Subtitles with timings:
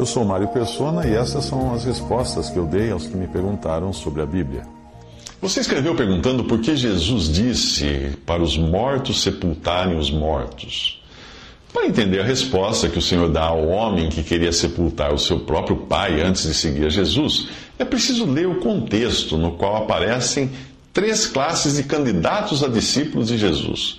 [0.00, 3.26] Eu sou Mário Persona e essas são as respostas que eu dei aos que me
[3.26, 4.62] perguntaram sobre a Bíblia.
[5.42, 11.02] Você escreveu perguntando por que Jesus disse para os mortos sepultarem os mortos.
[11.70, 15.40] Para entender a resposta que o Senhor dá ao homem que queria sepultar o seu
[15.40, 17.48] próprio pai antes de seguir a Jesus,
[17.78, 20.50] é preciso ler o contexto no qual aparecem
[20.94, 23.98] três classes de candidatos a discípulos de Jesus: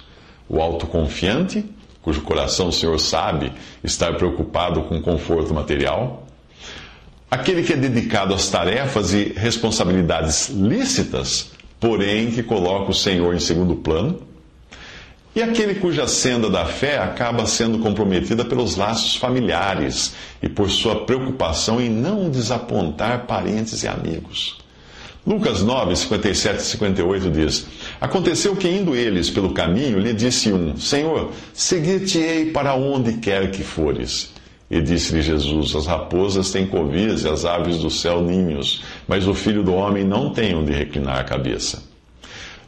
[0.50, 1.64] o autoconfiante,
[2.02, 3.52] cujo coração o Senhor sabe
[3.84, 6.26] estar preocupado com conforto material,
[7.30, 13.40] aquele que é dedicado às tarefas e responsabilidades lícitas, porém que coloca o Senhor em
[13.40, 14.20] segundo plano,
[15.34, 21.06] e aquele cuja senda da fé acaba sendo comprometida pelos laços familiares e por sua
[21.06, 24.58] preocupação em não desapontar parentes e amigos.
[25.26, 27.68] Lucas 9, 57 e 58 diz:
[28.00, 33.64] Aconteceu que, indo eles pelo caminho, lhe disse um: Senhor, seguir-te-ei para onde quer que
[33.64, 34.34] fores.
[34.70, 39.34] E disse-lhe Jesus: As raposas têm covias e as aves do céu ninhos, mas o
[39.36, 41.84] filho do homem não tem onde reclinar a cabeça.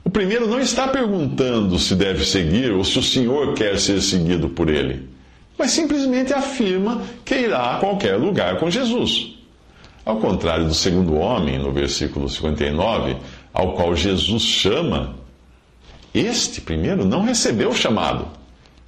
[0.04, 4.50] O primeiro não está perguntando se deve seguir ou se o Senhor quer ser seguido
[4.50, 5.10] por ele,
[5.58, 9.33] mas simplesmente afirma que irá a qualquer lugar com Jesus.
[10.06, 13.16] Ao contrário do segundo homem, no versículo 59,
[13.54, 15.16] ao qual Jesus chama,
[16.14, 18.28] este primeiro não recebeu o chamado.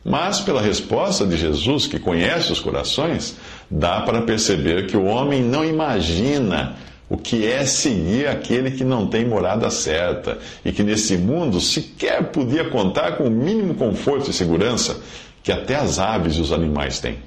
[0.04, 3.38] Mas, pela resposta de Jesus, que conhece os corações,
[3.72, 6.76] dá para perceber que o homem não imagina
[7.10, 12.32] o que é seguir aquele que não tem morada certa e que nesse mundo sequer
[12.32, 15.00] podia contar com o mínimo conforto e segurança
[15.42, 17.18] que até as aves e os animais têm.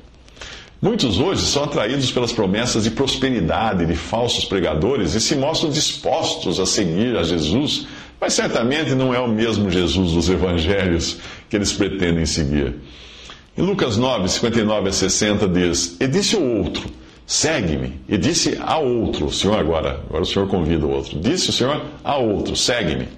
[0.81, 6.61] Muitos hoje são atraídos pelas promessas de prosperidade de falsos pregadores e se mostram dispostos
[6.61, 7.89] a seguir a Jesus,
[8.21, 11.19] mas certamente não é o mesmo Jesus dos evangelhos
[11.51, 12.77] que eles pretendem seguir.
[13.57, 16.89] Em Lucas 9, 59 a 60 diz: E disse o outro:
[17.27, 17.95] Segue-me.
[18.09, 21.19] E disse a outro, o Senhor agora, agora o Senhor convida o outro.
[21.19, 23.09] Disse o Senhor a outro: Segue-me.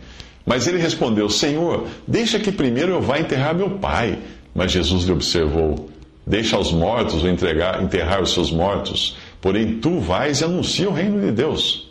[0.47, 4.19] Mas ele respondeu: Senhor, deixa que primeiro eu vá enterrar meu pai.
[4.55, 5.90] Mas Jesus lhe observou:
[6.31, 11.21] Deixa aos mortos entregar, enterrar os seus mortos, porém tu vais e anuncia o reino
[11.21, 11.91] de Deus.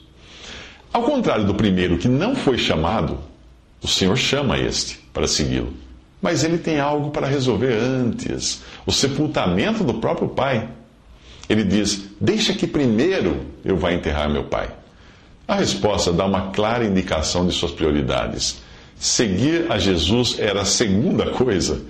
[0.93, 3.17] Ao contrário do primeiro, que não foi chamado,
[3.83, 5.73] o Senhor chama este para segui-lo.
[6.21, 10.69] Mas ele tem algo para resolver antes: o sepultamento do próprio pai.
[11.49, 14.69] Ele diz: Deixa que primeiro eu vá enterrar meu pai.
[15.45, 18.61] A resposta dá uma clara indicação de suas prioridades.
[18.97, 21.81] Seguir a Jesus era a segunda coisa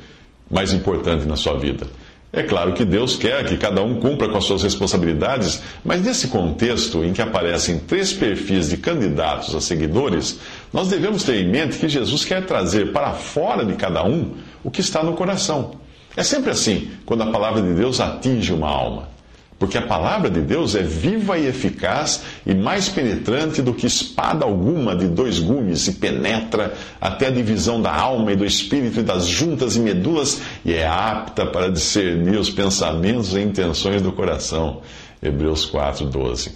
[0.50, 1.86] mais importante na sua vida.
[2.32, 6.28] É claro que Deus quer que cada um cumpra com as suas responsabilidades, mas nesse
[6.28, 10.40] contexto em que aparecem três perfis de candidatos a seguidores,
[10.72, 14.70] nós devemos ter em mente que Jesus quer trazer para fora de cada um o
[14.70, 15.72] que está no coração.
[16.16, 19.10] É sempre assim quando a palavra de Deus atinge uma alma.
[19.60, 24.46] Porque a palavra de Deus é viva e eficaz e mais penetrante do que espada
[24.46, 29.04] alguma de dois gumes e penetra até a divisão da alma e do espírito e
[29.04, 34.82] das juntas e medulas e é apta para discernir os pensamentos e intenções do coração.
[35.22, 36.52] Hebreus 4, 12.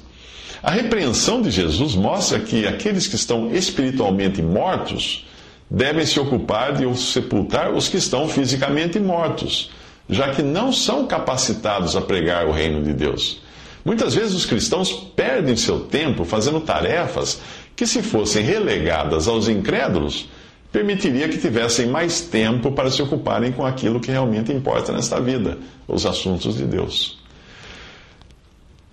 [0.63, 5.27] A repreensão de Jesus mostra que aqueles que estão espiritualmente mortos
[5.69, 9.69] devem se ocupar de sepultar os que estão fisicamente mortos
[10.09, 13.41] já que não são capacitados a pregar o reino de Deus.
[13.85, 17.41] Muitas vezes os cristãos perdem seu tempo fazendo tarefas
[17.75, 20.29] que, se fossem relegadas aos incrédulos,
[20.71, 25.57] permitiria que tivessem mais tempo para se ocuparem com aquilo que realmente importa nesta vida,
[25.87, 27.21] os assuntos de Deus.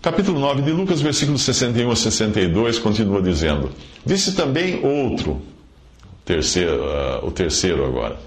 [0.02, 3.70] Capítulo 9 de Lucas, versículos 61 a 62, continua dizendo:
[4.04, 5.42] Disse também outro,
[6.24, 8.18] terceiro, uh, o terceiro agora.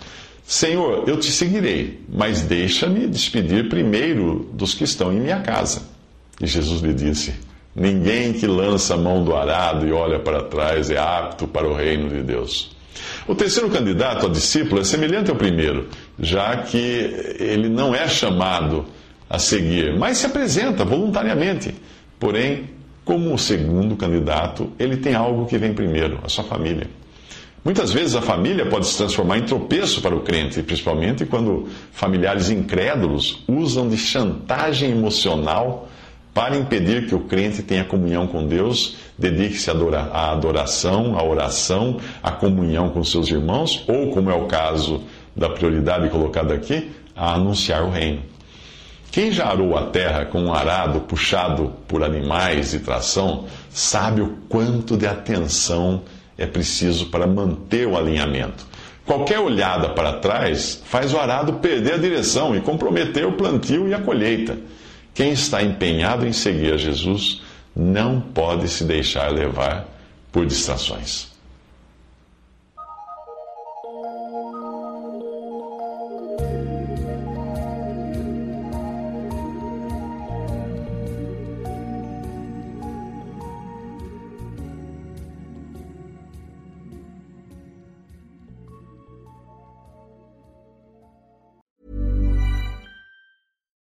[0.45, 5.83] Senhor, eu te seguirei, mas deixa-me despedir primeiro dos que estão em minha casa.
[6.41, 7.33] E Jesus lhe disse:
[7.75, 11.73] Ninguém que lança a mão do arado e olha para trás é apto para o
[11.73, 12.75] reino de Deus.
[13.27, 15.87] O terceiro candidato a discípulo é semelhante ao primeiro,
[16.19, 16.77] já que
[17.39, 18.85] ele não é chamado
[19.29, 21.73] a seguir, mas se apresenta voluntariamente.
[22.19, 22.69] Porém,
[23.03, 26.87] como o segundo candidato, ele tem algo que vem primeiro, a sua família.
[27.63, 32.49] Muitas vezes a família pode se transformar em tropeço para o crente, principalmente quando familiares
[32.49, 35.87] incrédulos usam de chantagem emocional
[36.33, 42.31] para impedir que o crente tenha comunhão com Deus, dedique-se à adoração, à oração, à
[42.31, 45.01] comunhão com seus irmãos, ou, como é o caso
[45.35, 48.23] da prioridade colocada aqui, a anunciar o reino.
[49.11, 54.37] Quem já arou a terra com um arado puxado por animais e tração, sabe o
[54.49, 56.01] quanto de atenção
[56.37, 58.65] é preciso para manter o alinhamento.
[59.05, 63.93] Qualquer olhada para trás faz o arado perder a direção e comprometer o plantio e
[63.93, 64.57] a colheita.
[65.13, 67.41] Quem está empenhado em seguir a Jesus
[67.75, 69.85] não pode se deixar levar
[70.31, 71.32] por distrações.